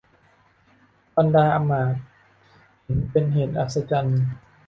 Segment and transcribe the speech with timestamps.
[1.17, 1.99] บรรดาอำมาตย์
[2.87, 4.21] เห็นเป็นเหตุอัศจรรย์